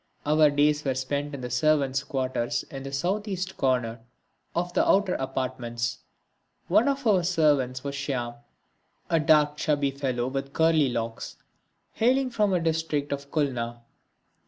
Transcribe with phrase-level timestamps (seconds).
[0.25, 3.99] Our days were spent in the servants' quarters in the south east corner
[4.55, 5.99] of the outer apartments.
[6.67, 8.33] One of our servants was Shyam,
[9.11, 11.35] a dark chubby boy with curly locks,
[11.91, 13.81] hailing from the District of Khulna.